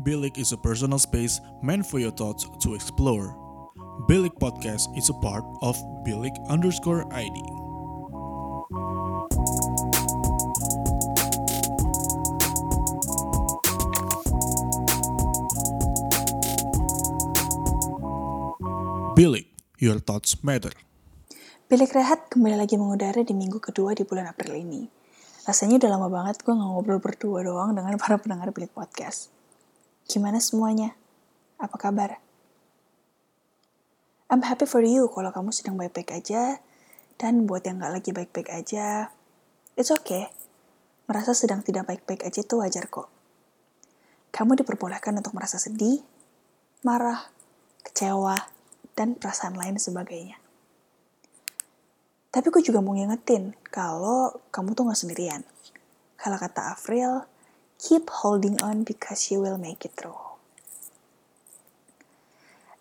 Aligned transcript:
Bilik 0.00 0.40
is 0.40 0.56
a 0.56 0.56
personal 0.56 0.96
space 0.96 1.44
meant 1.60 1.84
for 1.84 2.00
your 2.00 2.08
thoughts 2.08 2.48
to 2.64 2.72
explore. 2.72 3.36
Bilik 4.08 4.32
Podcast 4.40 4.88
is 4.96 5.12
a 5.12 5.16
part 5.20 5.44
of 5.60 5.76
Bilik 6.08 6.32
underscore 6.48 7.04
ID. 7.12 7.36
Bilik, 19.12 19.52
your 19.84 20.00
thoughts 20.00 20.40
matter. 20.40 20.72
Bilik 21.68 21.92
Rehat 21.92 22.32
kembali 22.32 22.56
lagi 22.56 22.80
mengudara 22.80 23.20
di 23.20 23.36
minggu 23.36 23.60
kedua 23.60 23.92
di 23.92 24.08
bulan 24.08 24.32
April 24.32 24.64
ini. 24.64 24.88
Rasanya 25.44 25.76
udah 25.76 25.90
lama 25.92 26.08
banget 26.08 26.40
gue 26.40 26.56
ngobrol 26.56 27.04
berdua 27.04 27.44
doang 27.44 27.76
dengan 27.76 28.00
para 28.00 28.16
pendengar 28.16 28.48
Bilik 28.56 28.72
Podcast. 28.72 29.39
Gimana 30.10 30.42
semuanya? 30.42 30.98
Apa 31.62 31.78
kabar? 31.78 32.18
I'm 34.26 34.42
happy 34.42 34.66
for 34.66 34.82
you 34.82 35.06
kalau 35.06 35.30
kamu 35.30 35.54
sedang 35.54 35.78
baik-baik 35.78 36.10
aja. 36.10 36.58
Dan 37.14 37.46
buat 37.46 37.62
yang 37.62 37.78
gak 37.78 37.94
lagi 37.94 38.10
baik-baik 38.10 38.50
aja, 38.50 39.14
it's 39.78 39.94
okay. 39.94 40.34
Merasa 41.06 41.30
sedang 41.30 41.62
tidak 41.62 41.86
baik-baik 41.86 42.26
aja 42.26 42.42
itu 42.42 42.58
wajar 42.58 42.90
kok. 42.90 43.06
Kamu 44.34 44.58
diperbolehkan 44.58 45.14
untuk 45.14 45.30
merasa 45.38 45.62
sedih, 45.62 46.02
marah, 46.82 47.30
kecewa, 47.86 48.34
dan 48.98 49.14
perasaan 49.14 49.54
lain 49.54 49.78
sebagainya. 49.78 50.42
Tapi 52.34 52.50
gue 52.50 52.66
juga 52.66 52.82
mau 52.82 52.98
ngingetin 52.98 53.54
kalau 53.70 54.34
kamu 54.50 54.74
tuh 54.74 54.90
gak 54.90 54.98
sendirian. 54.98 55.46
Kalau 56.18 56.34
kata 56.34 56.74
April, 56.74 57.30
keep 57.80 58.12
holding 58.20 58.60
on 58.60 58.84
because 58.84 59.32
you 59.32 59.40
will 59.40 59.56
make 59.56 59.88
it 59.88 59.96
through. 59.96 60.20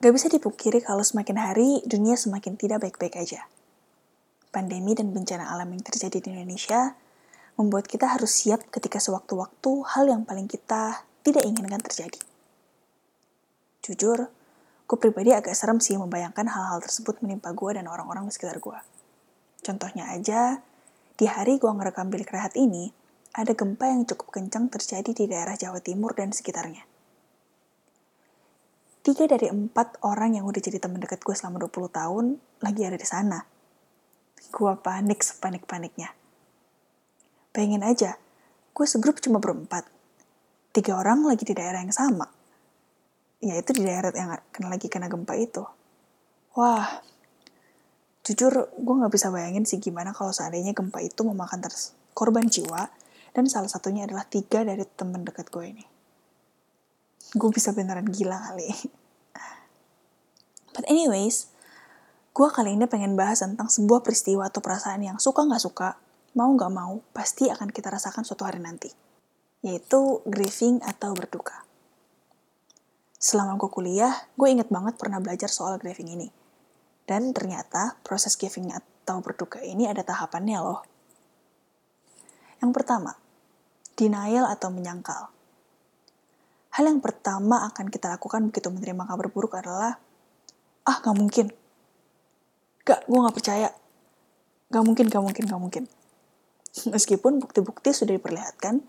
Gak 0.00 0.12
bisa 0.12 0.32
dipukiri 0.32 0.80
kalau 0.80 1.04
semakin 1.04 1.36
hari 1.36 1.84
dunia 1.84 2.16
semakin 2.16 2.56
tidak 2.56 2.84
baik-baik 2.84 3.16
aja. 3.20 3.44
Pandemi 4.48 4.96
dan 4.96 5.12
bencana 5.12 5.52
alam 5.52 5.68
yang 5.68 5.84
terjadi 5.84 6.24
di 6.24 6.32
Indonesia 6.32 6.96
membuat 7.60 7.88
kita 7.88 8.08
harus 8.08 8.32
siap 8.32 8.68
ketika 8.72 8.96
sewaktu-waktu 9.00 9.72
hal 9.96 10.04
yang 10.08 10.24
paling 10.24 10.48
kita 10.48 11.04
tidak 11.24 11.44
inginkan 11.44 11.80
terjadi. 11.80 12.20
Jujur, 13.84 14.28
gue 14.84 14.98
pribadi 15.00 15.32
agak 15.32 15.56
serem 15.56 15.80
sih 15.80 15.96
membayangkan 15.96 16.48
hal-hal 16.48 16.80
tersebut 16.84 17.20
menimpa 17.24 17.52
gue 17.52 17.76
dan 17.76 17.88
orang-orang 17.88 18.28
di 18.28 18.32
sekitar 18.32 18.60
gue. 18.60 18.78
Contohnya 19.64 20.12
aja, 20.12 20.60
di 21.16 21.24
hari 21.24 21.56
gue 21.56 21.68
ngerekam 21.68 22.12
bilik 22.12 22.28
rehat 22.28 22.52
ini, 22.54 22.92
ada 23.36 23.52
gempa 23.52 23.84
yang 23.92 24.08
cukup 24.08 24.32
kencang 24.32 24.72
terjadi 24.72 25.12
di 25.12 25.28
daerah 25.28 25.60
Jawa 25.60 25.84
Timur 25.84 26.16
dan 26.16 26.32
sekitarnya. 26.32 26.88
Tiga 29.04 29.28
dari 29.28 29.52
empat 29.52 30.00
orang 30.08 30.40
yang 30.40 30.48
udah 30.48 30.58
jadi 30.58 30.80
teman 30.80 30.98
dekat 30.98 31.20
gue 31.20 31.36
selama 31.36 31.68
20 31.68 31.92
tahun 31.92 32.24
lagi 32.64 32.82
ada 32.88 32.96
di 32.96 33.04
sana. 33.04 33.44
Gue 34.48 34.72
panik 34.80 35.20
sepanik-paniknya. 35.20 36.16
Bayangin 37.52 37.84
aja, 37.84 38.10
gue 38.72 38.86
segrup 38.88 39.20
cuma 39.20 39.36
berempat. 39.36 39.84
Tiga 40.72 40.96
orang 40.96 41.28
lagi 41.28 41.44
di 41.44 41.52
daerah 41.52 41.84
yang 41.84 41.92
sama. 41.92 42.26
Yaitu 43.44 43.76
di 43.76 43.84
daerah 43.84 44.10
yang 44.16 44.32
kena 44.48 44.72
lagi 44.72 44.88
kena 44.88 45.12
gempa 45.12 45.36
itu. 45.36 45.62
Wah, 46.56 47.04
jujur 48.24 48.72
gue 48.74 48.94
gak 49.04 49.12
bisa 49.12 49.28
bayangin 49.28 49.68
sih 49.68 49.76
gimana 49.76 50.16
kalau 50.16 50.32
seandainya 50.32 50.72
gempa 50.72 51.04
itu 51.04 51.20
memakan 51.20 51.62
korban 52.16 52.48
jiwa 52.48 52.88
dan 53.36 53.44
salah 53.52 53.68
satunya 53.68 54.08
adalah 54.08 54.24
tiga 54.24 54.64
dari 54.64 54.88
teman 54.96 55.28
dekat 55.28 55.52
gue 55.52 55.64
ini 55.68 55.84
gue 57.36 57.50
bisa 57.52 57.74
beneran 57.74 58.06
gila 58.08 58.38
kali. 58.38 58.70
But 60.72 60.88
anyways, 60.88 61.52
gue 62.32 62.48
kali 62.52 62.76
ini 62.78 62.88
pengen 62.88 63.18
bahas 63.18 63.44
tentang 63.44 63.66
sebuah 63.66 64.04
peristiwa 64.04 64.46
atau 64.48 64.64
perasaan 64.64 65.02
yang 65.02 65.18
suka 65.20 65.42
nggak 65.42 65.62
suka, 65.62 65.88
mau 66.38 66.52
nggak 66.52 66.72
mau, 66.72 67.02
pasti 67.10 67.48
akan 67.52 67.72
kita 67.72 67.92
rasakan 67.92 68.22
suatu 68.22 68.48
hari 68.48 68.60
nanti. 68.60 68.92
Yaitu 69.64 70.22
grieving 70.28 70.84
atau 70.84 71.16
berduka. 71.16 71.64
Selama 73.16 73.56
gue 73.56 73.72
kuliah, 73.72 74.28
gue 74.36 74.48
inget 74.52 74.68
banget 74.68 75.00
pernah 75.00 75.18
belajar 75.18 75.48
soal 75.48 75.80
grieving 75.80 76.12
ini. 76.12 76.28
Dan 77.08 77.32
ternyata 77.32 77.96
proses 78.04 78.36
grieving 78.36 78.70
atau 78.70 79.24
berduka 79.24 79.58
ini 79.64 79.88
ada 79.88 80.04
tahapannya 80.04 80.58
loh. 80.60 80.80
Yang 82.60 82.72
pertama, 82.76 83.16
denial 83.96 84.44
atau 84.46 84.68
menyangkal. 84.68 85.32
Hal 86.76 86.84
yang 86.84 87.00
pertama 87.00 87.64
akan 87.72 87.88
kita 87.88 88.12
lakukan 88.12 88.52
begitu 88.52 88.68
menerima 88.68 89.08
kabar 89.08 89.26
buruk 89.32 89.56
adalah, 89.56 89.96
ah 90.84 90.96
gak 91.00 91.16
mungkin. 91.16 91.48
Gak, 92.84 93.08
gue 93.08 93.18
gak 93.18 93.36
percaya. 93.36 93.68
Gak 94.68 94.84
mungkin, 94.84 95.08
gak 95.08 95.24
mungkin, 95.24 95.44
gak 95.48 95.60
mungkin. 95.60 95.84
Meskipun 96.92 97.40
bukti-bukti 97.40 97.96
sudah 97.96 98.20
diperlihatkan, 98.20 98.84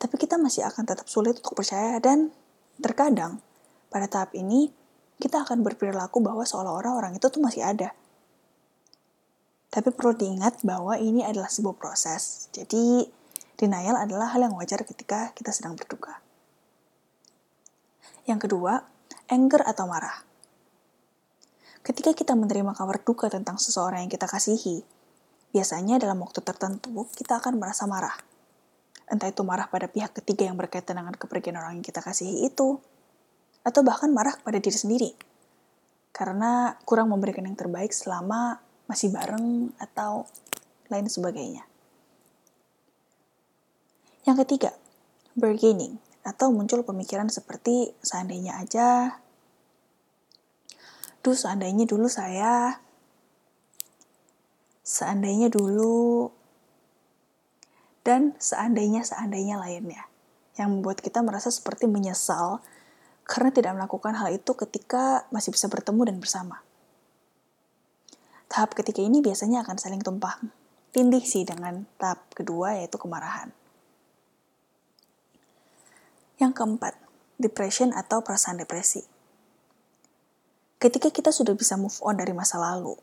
tapi 0.00 0.14
kita 0.16 0.40
masih 0.40 0.64
akan 0.64 0.88
tetap 0.88 1.04
sulit 1.12 1.36
untuk 1.44 1.60
percaya 1.60 2.00
dan 2.00 2.32
terkadang 2.80 3.44
pada 3.92 4.08
tahap 4.08 4.32
ini 4.32 4.72
kita 5.20 5.44
akan 5.44 5.60
berperilaku 5.60 6.24
bahwa 6.24 6.48
seolah-olah 6.48 6.96
orang 6.96 7.12
itu 7.12 7.28
tuh 7.28 7.44
masih 7.44 7.60
ada. 7.60 7.92
Tapi 9.68 9.92
perlu 9.92 10.16
diingat 10.16 10.64
bahwa 10.64 10.96
ini 10.96 11.20
adalah 11.20 11.52
sebuah 11.52 11.76
proses. 11.76 12.48
Jadi, 12.50 13.04
denial 13.60 14.00
adalah 14.00 14.32
hal 14.32 14.48
yang 14.48 14.56
wajar 14.56 14.80
ketika 14.88 15.36
kita 15.36 15.52
sedang 15.52 15.76
berduka. 15.76 16.24
Yang 18.24 18.48
kedua, 18.48 18.88
anger 19.28 19.60
atau 19.68 19.84
marah. 19.84 20.24
Ketika 21.84 22.16
kita 22.16 22.32
menerima 22.32 22.72
kabar 22.72 23.04
duka 23.04 23.28
tentang 23.28 23.60
seseorang 23.60 24.04
yang 24.04 24.12
kita 24.12 24.24
kasihi, 24.24 24.80
biasanya 25.52 26.00
dalam 26.00 26.16
waktu 26.24 26.40
tertentu 26.40 27.04
kita 27.12 27.40
akan 27.40 27.60
merasa 27.60 27.84
marah. 27.84 28.16
Entah 29.10 29.28
itu 29.28 29.44
marah 29.44 29.68
pada 29.68 29.90
pihak 29.90 30.16
ketiga 30.22 30.48
yang 30.48 30.56
berkaitan 30.56 30.96
dengan 30.96 31.16
kepergian 31.16 31.60
orang 31.60 31.80
yang 31.80 31.84
kita 31.84 32.00
kasihi 32.00 32.48
itu, 32.48 32.80
atau 33.60 33.80
bahkan 33.84 34.08
marah 34.08 34.36
kepada 34.40 34.56
diri 34.56 34.78
sendiri. 34.78 35.10
Karena 36.16 36.76
kurang 36.88 37.12
memberikan 37.12 37.44
yang 37.44 37.56
terbaik 37.56 37.92
selama 37.92 38.60
masih 38.88 39.12
bareng 39.14 39.74
atau 39.78 40.26
lain 40.90 41.06
sebagainya. 41.06 41.69
Yang 44.28 44.36
ketiga, 44.44 44.70
bargaining 45.36 45.96
atau 46.20 46.52
muncul 46.52 46.84
pemikiran 46.84 47.32
seperti 47.32 47.96
seandainya 48.04 48.60
aja, 48.60 49.16
duh 51.24 51.36
seandainya 51.36 51.88
dulu 51.88 52.08
saya, 52.08 52.80
seandainya 54.84 55.48
dulu, 55.48 56.28
dan 58.04 58.36
seandainya-seandainya 58.36 59.56
lainnya, 59.56 60.08
yang 60.60 60.76
membuat 60.76 61.00
kita 61.00 61.24
merasa 61.24 61.48
seperti 61.48 61.88
menyesal 61.88 62.60
karena 63.24 63.54
tidak 63.54 63.72
melakukan 63.78 64.18
hal 64.18 64.34
itu 64.34 64.52
ketika 64.58 65.24
masih 65.30 65.54
bisa 65.54 65.70
bertemu 65.70 66.02
dan 66.10 66.16
bersama. 66.18 66.60
Tahap 68.50 68.74
ketiga 68.74 69.06
ini 69.06 69.22
biasanya 69.22 69.62
akan 69.62 69.78
saling 69.78 70.02
tumpah. 70.02 70.42
Tindih 70.90 71.22
sih 71.22 71.46
dengan 71.46 71.86
tahap 72.02 72.26
kedua 72.34 72.74
yaitu 72.82 72.98
kemarahan. 72.98 73.54
Yang 76.40 76.52
keempat, 76.56 76.96
depression 77.36 77.92
atau 77.92 78.24
perasaan 78.24 78.56
depresi. 78.56 79.04
Ketika 80.80 81.12
kita 81.12 81.28
sudah 81.36 81.52
bisa 81.52 81.76
move 81.76 82.00
on 82.00 82.16
dari 82.16 82.32
masa 82.32 82.56
lalu, 82.56 82.96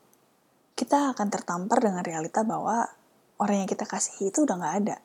kita 0.73 1.13
akan 1.13 1.29
tertampar 1.29 1.77
dengan 1.77 2.01
realita 2.01 2.41
bahwa 2.41 2.89
orang 3.37 3.61
yang 3.61 3.69
kita 3.69 3.85
kasihi 3.85 4.33
itu 4.33 4.41
udah 4.41 4.57
gak 4.57 4.75
ada. 4.81 4.97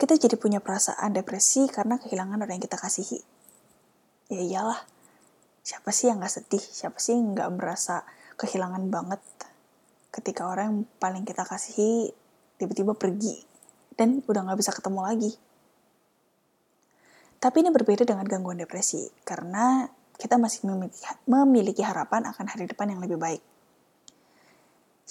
Kita 0.00 0.16
jadi 0.16 0.40
punya 0.40 0.64
perasaan 0.64 1.12
depresi 1.12 1.68
karena 1.68 2.00
kehilangan 2.00 2.40
orang 2.40 2.56
yang 2.56 2.64
kita 2.64 2.80
kasihi. 2.80 3.20
Ya 4.32 4.40
iyalah, 4.40 4.80
siapa 5.60 5.92
sih 5.92 6.08
yang 6.08 6.24
gak 6.24 6.32
sedih? 6.32 6.64
Siapa 6.64 6.96
sih 6.96 7.12
yang 7.12 7.36
gak 7.36 7.52
merasa 7.52 8.08
kehilangan 8.40 8.88
banget 8.88 9.20
ketika 10.16 10.48
orang 10.48 10.64
yang 10.64 10.80
paling 10.96 11.28
kita 11.28 11.44
kasihi 11.44 12.08
tiba-tiba 12.56 12.96
pergi 12.96 13.44
dan 14.00 14.24
udah 14.24 14.48
gak 14.48 14.58
bisa 14.64 14.72
ketemu 14.72 15.00
lagi. 15.04 15.32
Tapi 17.44 17.60
ini 17.60 17.68
berbeda 17.68 18.08
dengan 18.08 18.24
gangguan 18.24 18.56
depresi, 18.56 19.04
karena 19.20 19.84
kita 20.16 20.40
masih 20.40 20.64
memiliki, 21.28 21.84
harapan 21.84 22.24
akan 22.24 22.48
hari 22.48 22.64
depan 22.64 22.88
yang 22.88 23.04
lebih 23.04 23.20
baik. 23.20 23.44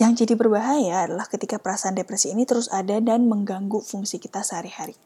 Yang 0.01 0.25
jadi 0.25 0.33
berbahaya 0.33 1.06
adalah 1.06 1.30
ketika 1.30 1.62
perasaan 1.62 1.94
depresi 1.94 2.33
ini 2.33 2.50
terus 2.50 2.74
ada 2.74 2.97
dan 2.97 3.30
mengganggu 3.30 3.77
fungsi 3.85 4.18
kita 4.18 4.41
sehari-hari. 4.41 4.97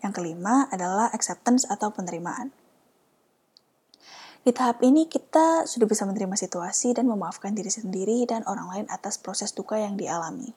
Yang 0.00 0.12
kelima 0.16 0.72
adalah 0.72 1.12
acceptance 1.12 1.68
atau 1.68 1.92
penerimaan. 1.92 2.48
Di 4.40 4.56
tahap 4.56 4.80
ini 4.80 5.04
kita 5.04 5.68
sudah 5.68 5.84
bisa 5.84 6.08
menerima 6.08 6.32
situasi 6.32 6.96
dan 6.96 7.04
memaafkan 7.12 7.52
diri 7.52 7.68
sendiri 7.68 8.24
dan 8.24 8.40
orang 8.48 8.72
lain 8.72 8.86
atas 8.88 9.20
proses 9.20 9.52
duka 9.52 9.76
yang 9.76 10.00
dialami. 10.00 10.56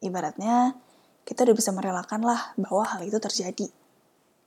Ibaratnya, 0.00 0.72
kita 1.24 1.48
udah 1.48 1.56
bisa 1.56 1.72
merelakan 1.72 2.20
lah 2.24 2.52
bahwa 2.60 2.84
hal 2.84 3.00
itu 3.04 3.16
terjadi. 3.16 3.68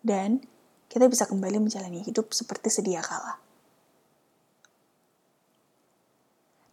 Dan 0.02 0.46
kita 0.88 1.10
bisa 1.10 1.26
kembali 1.26 1.60
menjalani 1.60 2.06
hidup 2.06 2.32
seperti 2.32 2.70
sedia 2.72 3.04
kala. 3.04 3.42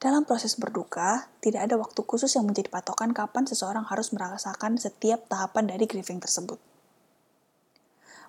Dalam 0.04 0.28
proses 0.28 0.52
berduka, 0.60 1.32
tidak 1.40 1.64
ada 1.64 1.80
waktu 1.80 2.04
khusus 2.04 2.28
yang 2.36 2.44
menjadi 2.44 2.68
patokan 2.68 3.16
kapan 3.16 3.48
seseorang 3.48 3.88
harus 3.88 4.12
merasakan 4.12 4.76
setiap 4.76 5.24
tahapan 5.32 5.64
dari 5.64 5.88
grieving 5.88 6.20
tersebut. 6.20 6.60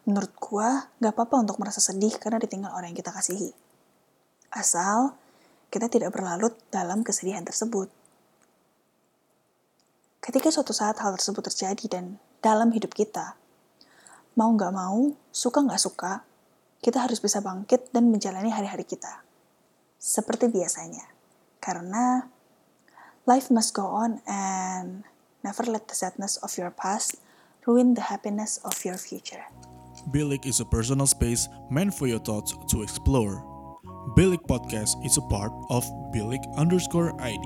Menurut 0.08 0.32
gua, 0.40 0.88
gak 1.04 1.12
apa-apa 1.12 1.44
untuk 1.44 1.60
merasa 1.60 1.84
sedih 1.84 2.16
karena 2.16 2.40
ditinggal 2.40 2.72
orang 2.72 2.96
yang 2.96 3.00
kita 3.04 3.12
kasihi. 3.12 3.52
Asal, 4.56 5.20
kita 5.68 5.92
tidak 5.92 6.16
berlarut 6.16 6.56
dalam 6.72 7.04
kesedihan 7.04 7.44
tersebut. 7.44 7.92
Ketika 10.26 10.50
suatu 10.50 10.74
saat 10.74 10.98
hal 11.06 11.14
tersebut 11.14 11.46
terjadi 11.54 11.86
dan 11.86 12.18
dalam 12.42 12.74
hidup 12.74 12.98
kita, 12.98 13.38
mau 14.34 14.50
gak 14.58 14.74
mau, 14.74 15.14
suka 15.30 15.62
gak 15.62 15.78
suka, 15.78 16.26
kita 16.82 17.06
harus 17.06 17.22
bisa 17.22 17.46
bangkit 17.46 17.94
dan 17.94 18.10
menjalani 18.10 18.50
hari-hari 18.50 18.90
kita. 18.90 19.22
Seperti 20.02 20.50
biasanya. 20.50 21.06
Karena 21.62 22.26
life 23.30 23.54
must 23.54 23.78
go 23.78 23.86
on 23.86 24.18
and 24.26 25.06
never 25.46 25.62
let 25.70 25.86
the 25.86 25.94
sadness 25.94 26.42
of 26.42 26.58
your 26.58 26.74
past 26.74 27.22
ruin 27.70 27.94
the 27.94 28.10
happiness 28.10 28.58
of 28.66 28.74
your 28.82 28.98
future. 28.98 29.46
Bilik 30.10 30.50
is 30.50 30.58
a 30.58 30.66
personal 30.66 31.06
space 31.06 31.46
meant 31.70 31.94
for 31.94 32.10
your 32.10 32.22
thoughts 32.26 32.58
to 32.74 32.82
explore. 32.82 33.46
Bilik 34.18 34.42
Podcast 34.50 34.98
is 35.06 35.22
a 35.22 35.26
part 35.30 35.54
of 35.70 35.86
Bilik 36.10 36.42
underscore 36.58 37.14
ID. 37.22 37.46